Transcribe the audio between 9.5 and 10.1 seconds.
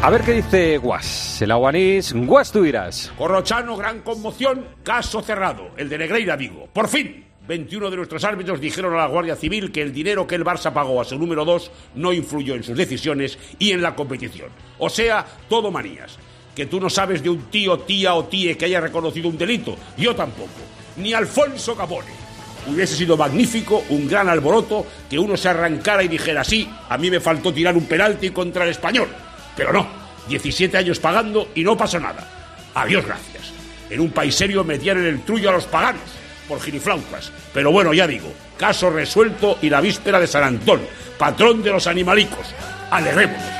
que el